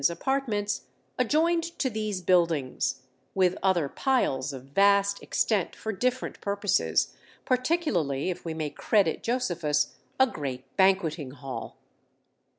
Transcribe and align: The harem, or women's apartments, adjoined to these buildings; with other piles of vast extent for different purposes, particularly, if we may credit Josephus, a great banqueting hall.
The 0.01 0.05
harem, 0.05 0.15
or 0.15 0.17
women's 0.17 0.21
apartments, 0.23 0.81
adjoined 1.19 1.63
to 1.77 1.87
these 1.91 2.21
buildings; 2.21 3.01
with 3.35 3.55
other 3.61 3.87
piles 3.87 4.51
of 4.51 4.63
vast 4.63 5.21
extent 5.21 5.75
for 5.75 5.93
different 5.93 6.41
purposes, 6.41 7.13
particularly, 7.45 8.31
if 8.31 8.43
we 8.43 8.55
may 8.55 8.71
credit 8.71 9.21
Josephus, 9.21 9.93
a 10.19 10.25
great 10.25 10.75
banqueting 10.75 11.29
hall. 11.29 11.77